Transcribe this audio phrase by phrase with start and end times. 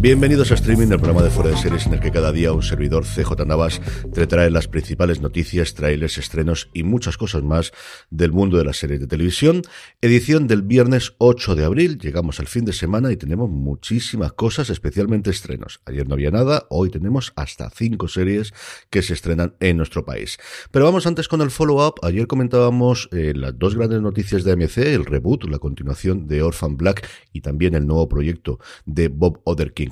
[0.00, 2.62] Bienvenidos a Streaming, el programa de fuera de series en el que cada día un
[2.62, 3.80] servidor CJ Navas
[4.14, 7.72] te trae las principales noticias, trailers, estrenos y muchas cosas más
[8.08, 9.62] del mundo de las series de televisión.
[10.00, 14.70] Edición del viernes 8 de abril, llegamos al fin de semana y tenemos muchísimas cosas,
[14.70, 15.80] especialmente estrenos.
[15.84, 18.54] Ayer no había nada, hoy tenemos hasta cinco series
[18.90, 20.38] que se estrenan en nuestro país.
[20.70, 21.94] Pero vamos antes con el follow-up.
[22.04, 26.76] Ayer comentábamos eh, las dos grandes noticias de AMC, el reboot, la continuación de Orphan
[26.76, 29.40] Black y también el nuevo proyecto de Bob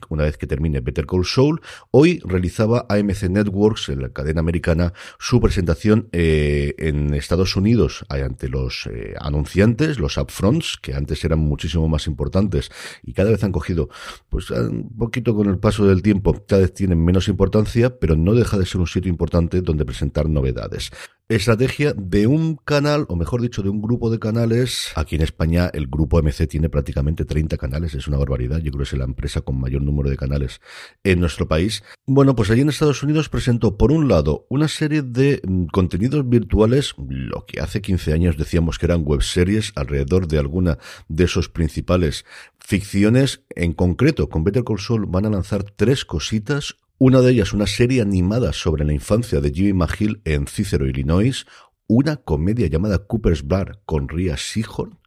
[0.09, 1.61] Una vez que termine Better Call Saul.
[1.91, 8.89] Hoy realizaba AMC Networks, la cadena americana, su presentación eh, en Estados Unidos ante los
[8.93, 12.71] eh, anunciantes, los upfronts, que antes eran muchísimo más importantes
[13.03, 13.89] y cada vez han cogido,
[14.29, 18.35] pues un poquito con el paso del tiempo, cada vez tienen menos importancia, pero no
[18.35, 20.91] deja de ser un sitio importante donde presentar novedades
[21.29, 24.93] estrategia de un canal, o mejor dicho, de un grupo de canales.
[24.95, 28.59] Aquí en España el grupo MC tiene prácticamente 30 canales, es una barbaridad.
[28.59, 30.61] Yo creo que es la empresa con mayor número de canales
[31.03, 31.83] en nuestro país.
[32.07, 36.29] Bueno, pues allí en Estados Unidos presentó, por un lado, una serie de mm, contenidos
[36.29, 40.79] virtuales, lo que hace 15 años decíamos que eran webseries, alrededor de alguna
[41.09, 42.25] de esos principales
[42.59, 43.43] ficciones.
[43.51, 46.77] En concreto, con Better Call Saul van a lanzar tres cositas.
[46.99, 51.45] Una de ellas, una serie animada sobre la infancia de Jimmy McGill en Cicero, Illinois,
[51.87, 54.99] una comedia llamada Cooper's Bar con Ria Seahorn,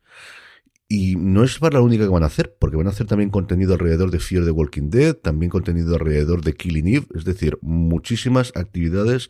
[0.92, 3.30] y no es para la única que van a hacer, porque van a hacer también
[3.30, 7.60] contenido alrededor de Fear the Walking Dead, también contenido alrededor de Killing Eve, es decir,
[7.62, 9.30] muchísimas actividades,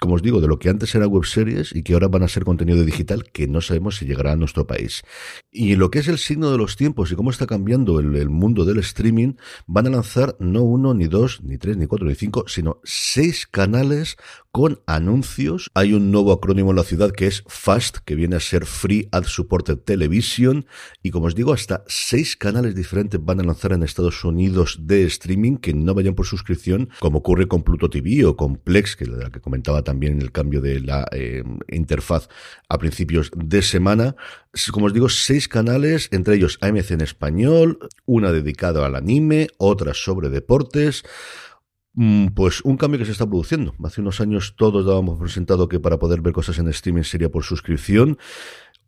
[0.00, 2.28] como os digo, de lo que antes era web series y que ahora van a
[2.28, 5.02] ser contenido digital que no sabemos si llegará a nuestro país.
[5.60, 8.64] Y lo que es el signo de los tiempos y cómo está cambiando el, mundo
[8.64, 9.32] del streaming,
[9.66, 13.44] van a lanzar no uno, ni dos, ni tres, ni cuatro, ni cinco, sino seis
[13.44, 14.16] canales
[14.52, 15.68] con anuncios.
[15.74, 19.08] Hay un nuevo acrónimo en la ciudad que es FAST, que viene a ser Free
[19.10, 20.64] Ad Supported Television.
[21.02, 25.02] Y como os digo, hasta seis canales diferentes van a lanzar en Estados Unidos de
[25.06, 29.04] streaming que no vayan por suscripción, como ocurre con Pluto TV o con Plex, que
[29.04, 32.28] es la que comentaba también en el cambio de la eh, interfaz
[32.68, 34.14] a principios de semana.
[34.72, 39.94] Como os digo, seis canales, entre ellos AMC en español, una dedicada al anime, otra
[39.94, 41.04] sobre deportes.
[41.94, 43.74] Mm, pues un cambio que se está produciendo.
[43.82, 47.42] Hace unos años todos dábamos presentado que para poder ver cosas en streaming sería por
[47.42, 48.18] suscripción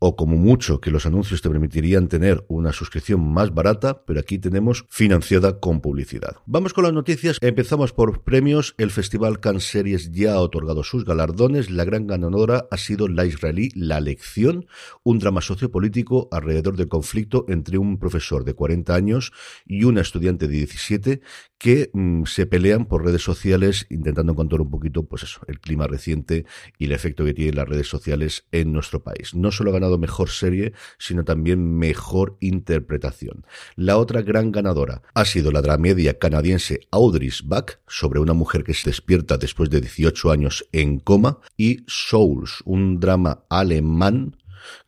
[0.01, 4.39] o como mucho que los anuncios te permitirían tener una suscripción más barata, pero aquí
[4.39, 6.37] tenemos financiada con publicidad.
[6.47, 7.37] Vamos con las noticias.
[7.43, 8.75] Empezamos por premios.
[8.79, 11.71] El Festival Cannes Series ya ha otorgado sus galardones.
[11.71, 14.67] La gran ganadora ha sido la israelí La Lección,
[15.05, 19.33] un drama sociopolítico alrededor del conflicto entre un profesor de 40 años
[19.67, 21.21] y una estudiante de 17
[21.59, 25.87] que mm, se pelean por redes sociales intentando encontrar un poquito, pues eso, el clima
[25.87, 26.47] reciente
[26.79, 29.35] y el efecto que tienen las redes sociales en nuestro país.
[29.35, 33.47] No solo ha ganado mejor serie, sino también mejor interpretación.
[33.77, 38.75] La otra gran ganadora ha sido la dramedia canadiense Audrey's Back, sobre una mujer que
[38.75, 44.37] se despierta después de 18 años en coma, y Souls, un drama alemán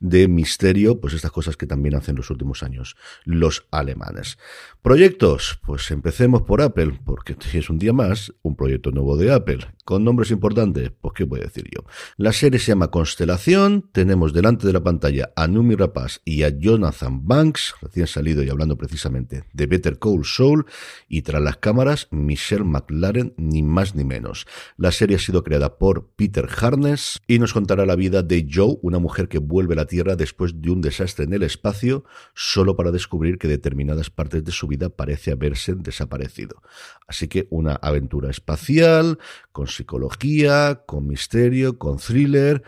[0.00, 4.38] de misterio, pues estas cosas que también hacen los últimos años los alemanes.
[4.82, 9.60] Proyectos, pues empecemos por Apple, porque es un día más, un proyecto nuevo de Apple,
[9.84, 11.84] con nombres importantes, pues qué voy a decir yo.
[12.16, 16.48] La serie se llama Constelación, tenemos delante de la pantalla a Numi Rapaz y a
[16.48, 20.66] Jonathan Banks, recién salido y hablando precisamente de Better Call Saul,
[21.08, 24.46] y tras las cámaras, Michelle McLaren, ni más ni menos.
[24.76, 28.78] La serie ha sido creada por Peter Harness y nos contará la vida de Joe,
[28.82, 32.04] una mujer que vuelve vuelve a la Tierra después de un desastre en el espacio,
[32.34, 36.62] solo para descubrir que determinadas partes de su vida parece haberse desaparecido.
[37.06, 39.18] Así que una aventura espacial,
[39.52, 42.62] con psicología, con misterio, con thriller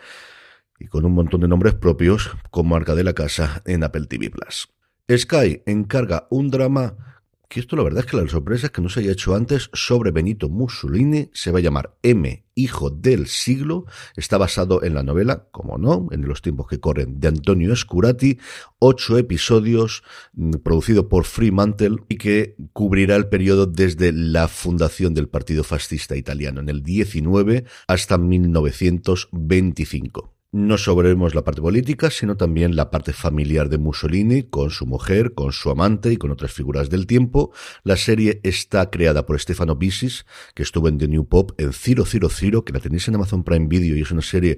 [0.79, 4.29] y con un montón de nombres propios con marca de la casa en Apple TV
[4.29, 4.69] Plus.
[5.11, 7.14] Sky encarga un drama
[7.55, 9.69] que esto la verdad es que la sorpresa es que no se haya hecho antes
[9.71, 13.85] sobre Benito Mussolini, se va a llamar M, Hijo del Siglo,
[14.17, 18.39] está basado en la novela, como no, en los tiempos que corren, de Antonio Escurati,
[18.77, 20.03] ocho episodios,
[20.33, 26.17] mm, producido por Fremantle y que cubrirá el periodo desde la fundación del Partido Fascista
[26.17, 33.11] Italiano en el 19 hasta 1925 no sobrevemos la parte política, sino también la parte
[33.11, 37.51] familiar de Mussolini, con su mujer, con su amante y con otras figuras del tiempo.
[37.83, 42.05] La serie está creada por Stefano Bisis, que estuvo en The New Pop, en Ciro
[42.05, 44.57] Ciro Ciro, que la tenéis en Amazon Prime Video y es una serie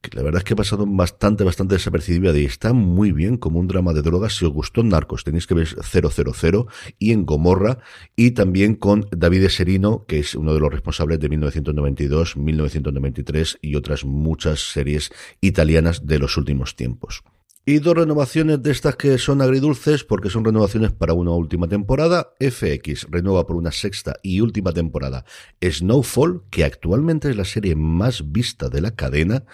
[0.00, 3.58] que la verdad es que ha pasado bastante, bastante desapercibida y está muy bien como
[3.58, 4.36] un drama de drogas.
[4.36, 6.66] Si os gustó Narcos, tenéis que ver 000
[6.98, 7.78] y en Gomorra
[8.16, 13.74] y también con David Serino, que es uno de los responsables de 1992, 1993 y
[13.74, 17.22] otras muchas series italianas de los últimos tiempos.
[17.66, 22.32] Y dos renovaciones de estas que son agridulces porque son renovaciones para una última temporada.
[22.40, 25.26] FX renueva por una sexta y última temporada
[25.62, 29.44] Snowfall, que actualmente es la serie más vista de la cadena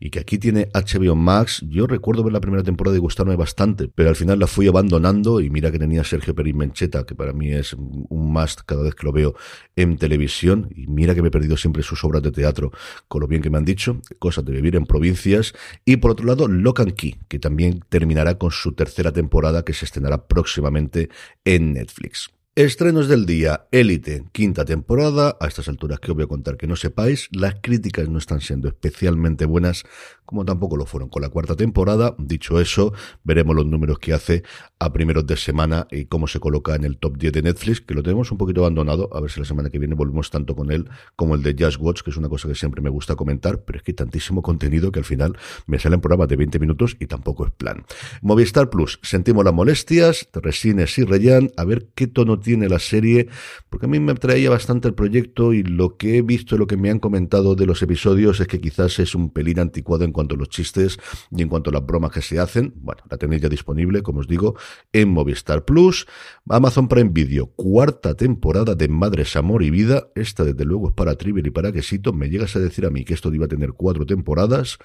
[0.00, 1.64] y que aquí tiene HBO Max.
[1.68, 5.40] Yo recuerdo ver la primera temporada y gustarme bastante, pero al final la fui abandonando
[5.40, 8.96] y mira que tenía Sergio Pérez Mencheta, que para mí es un must cada vez
[8.96, 9.36] que lo veo
[9.76, 12.72] en televisión y mira que me he perdido siempre sus obras de teatro
[13.06, 15.54] con lo bien que me han dicho, cosas de vivir en provincias.
[15.84, 19.62] Y por otro lado, Lock and Key, que también también terminará con su tercera temporada
[19.62, 21.10] que se estrenará próximamente
[21.44, 22.30] en Netflix.
[22.54, 26.66] Estrenos del día, Élite, quinta temporada, a estas alturas que os voy a contar que
[26.66, 29.84] no sepáis, las críticas no están siendo especialmente buenas,
[30.32, 32.16] como tampoco lo fueron con la cuarta temporada.
[32.18, 34.42] Dicho eso, veremos los números que hace
[34.78, 37.92] a primeros de semana y cómo se coloca en el top 10 de Netflix, que
[37.92, 40.72] lo tenemos un poquito abandonado, a ver si la semana que viene volvemos tanto con
[40.72, 43.60] él como el de Just Watch, que es una cosa que siempre me gusta comentar,
[43.60, 45.36] pero es que hay tantísimo contenido que al final
[45.66, 47.84] me salen programas de 20 minutos y tampoco es plan.
[48.22, 53.28] Movistar Plus, sentimos las molestias, Resines y Reyan, a ver qué tono tiene la serie,
[53.68, 56.78] porque a mí me atraía bastante el proyecto y lo que he visto, lo que
[56.78, 60.21] me han comentado de los episodios es que quizás es un pelín anticuado en cuanto
[60.30, 60.98] a los chistes
[61.30, 62.72] y en cuanto a las bromas que se hacen.
[62.76, 64.56] Bueno, la tenéis ya disponible, como os digo,
[64.92, 66.06] en Movistar Plus.
[66.48, 70.08] Amazon Prime Video, cuarta temporada de Madres, Amor y Vida.
[70.14, 72.12] Esta, desde luego, es para Trivial y para Quesito.
[72.12, 74.78] Me llegas a decir a mí que esto iba a tener cuatro temporadas.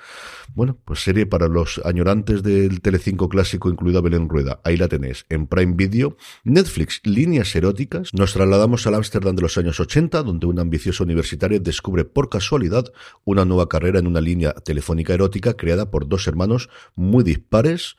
[0.53, 4.61] Bueno, pues serie para los añorantes del Telecinco clásico, incluida Belén Rueda.
[4.63, 6.17] Ahí la tenéis, en Prime Video.
[6.43, 11.59] Netflix, líneas eróticas, nos trasladamos al Ámsterdam de los años 80, donde una ambiciosa universitaria
[11.59, 12.85] descubre por casualidad
[13.25, 17.97] una nueva carrera en una línea telefónica erótica creada por dos hermanos muy dispares,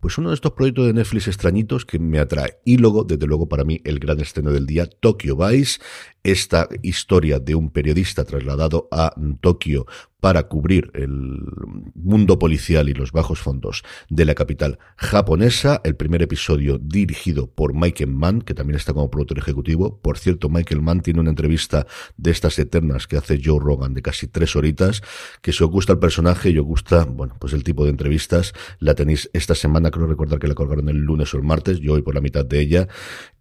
[0.00, 2.58] pues uno de estos proyectos de Netflix extrañitos que me atrae.
[2.64, 5.80] Y luego, desde luego, para mí, el gran estreno del día, Tokyo Vice,
[6.22, 9.86] esta historia de un periodista trasladado a Tokio
[10.20, 11.42] para cubrir el
[11.94, 15.80] mundo policial y los bajos fondos de la capital japonesa.
[15.84, 19.98] El primer episodio dirigido por Michael Mann, que también está como productor ejecutivo.
[20.00, 21.86] Por cierto, Michael Mann tiene una entrevista
[22.16, 25.02] de estas eternas que hace Joe Rogan de casi tres horitas,
[25.40, 28.54] que si os gusta el personaje y os gusta, bueno, pues el tipo de entrevistas,
[28.80, 31.92] la tenéis esta semana, creo recordar que la colgaron el lunes o el martes, yo
[31.92, 32.88] voy por la mitad de ella,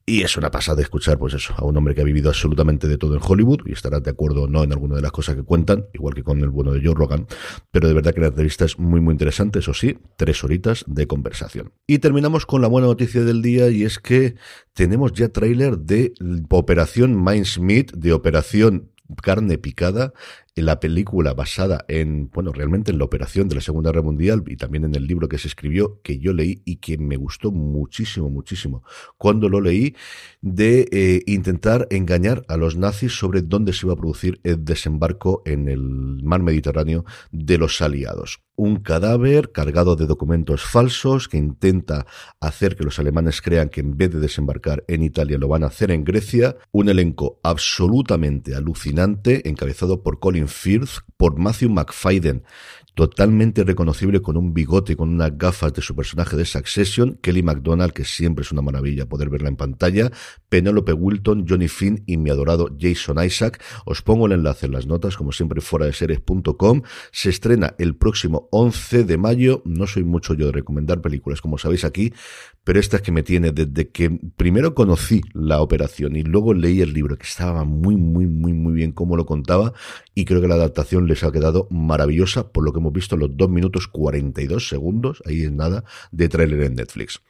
[0.10, 2.98] y es una pasada escuchar, pues eso, a un hombre que ha vivido absolutamente de
[2.98, 5.44] todo en Hollywood y estará de acuerdo o no en alguna de las cosas que
[5.44, 7.26] cuentan, igual que con el bueno de Joe Rogan,
[7.72, 11.08] pero de verdad que la entrevista es muy, muy interesante, eso sí, tres horitas de
[11.08, 11.72] conversación.
[11.88, 14.36] Y terminamos con la buena noticia del día y es que
[14.74, 16.14] tenemos ya tráiler de
[16.50, 20.14] Operación Mindsmith, de Operación carne picada
[20.56, 24.44] en la película basada en, bueno, realmente en la operación de la Segunda Guerra Mundial
[24.48, 27.52] y también en el libro que se escribió, que yo leí y que me gustó
[27.52, 28.84] muchísimo, muchísimo.
[29.18, 29.96] Cuando lo leí,
[30.42, 35.42] de eh, intentar engañar a los nazis sobre dónde se iba a producir el desembarco
[35.46, 42.08] en el mar Mediterráneo de los aliados un cadáver cargado de documentos falsos que intenta
[42.42, 45.68] hacer que los alemanes crean que en vez de desembarcar en Italia lo van a
[45.68, 46.58] hacer en Grecia.
[46.72, 52.44] Un elenco absolutamente alucinante encabezado por Colin Firth, por Matthew McFadden,
[52.98, 57.44] totalmente reconocible con un bigote y con unas gafas de su personaje de Succession, Kelly
[57.44, 60.12] MacDonald, que siempre es una maravilla poder verla en pantalla,
[60.50, 63.64] Penelope Wilton, Johnny Finn y mi adorado Jason Isaac.
[63.86, 66.82] Os pongo el enlace en las notas, como siempre, fuera de series.com.
[67.12, 69.62] Se estrena el próximo 11 de mayo.
[69.64, 72.14] No soy mucho yo de recomendar películas, como sabéis aquí,
[72.64, 76.82] pero esta es que me tiene desde que primero conocí la operación y luego leí
[76.82, 79.74] el libro, que estaba muy, muy, muy, muy como lo contaba,
[80.16, 83.18] y creo que la adaptación les ha quedado maravillosa, por lo que hemos hemos visto
[83.18, 87.22] los 2 minutos 42 segundos, ahí es nada, de tráiler en Netflix.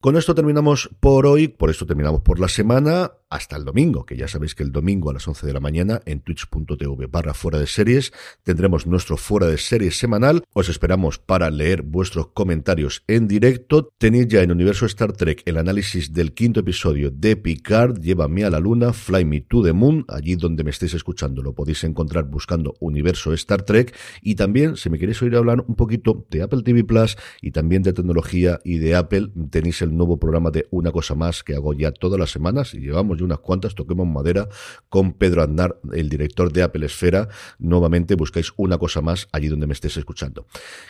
[0.00, 4.16] Con esto terminamos por hoy, por esto terminamos por la semana hasta el domingo, que
[4.16, 7.58] ya sabéis que el domingo a las 11 de la mañana en twitch.tv barra fuera
[7.58, 10.44] de series tendremos nuestro fuera de series semanal.
[10.52, 13.92] Os esperamos para leer vuestros comentarios en directo.
[13.98, 18.50] Tenéis ya en Universo Star Trek el análisis del quinto episodio de Picard, Llévame a
[18.50, 22.24] la Luna, Fly Me to the Moon, allí donde me estéis escuchando lo podéis encontrar
[22.24, 26.62] buscando Universo Star Trek y también, si me queréis oír hablar un poquito de Apple
[26.62, 30.92] TV Plus y también de tecnología y de Apple, tenéis el nuevo programa de Una
[30.92, 34.48] Cosa Más que hago ya todas las semanas y llevamos y unas cuantas, toquemos madera,
[34.88, 37.28] con Pedro Aznar, el director de Apple Esfera.
[37.58, 40.46] Nuevamente buscáis una cosa más allí donde me estés escuchando.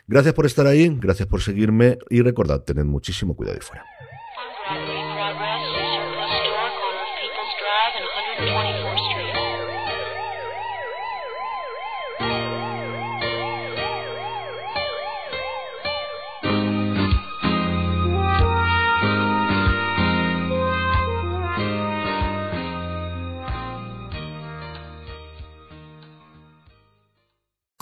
[0.07, 3.85] Gracias por estar ahí, gracias por seguirme y recordad, tened muchísimo cuidado ahí fuera.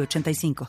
[0.00, 0.54] 85